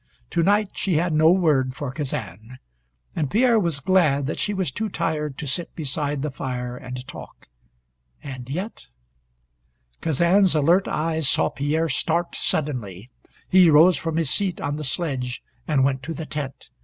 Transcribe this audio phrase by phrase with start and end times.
[0.31, 2.57] To night she had no word for Kazan.
[3.15, 7.05] And Pierre was glad that she was too tired to sit beside the fire and
[7.07, 7.47] talk.
[8.23, 8.87] And yet
[10.01, 13.11] Kazan's alert eyes saw Pierre start suddenly.
[13.47, 16.71] He rose from his seat on the sledge and went to the tent.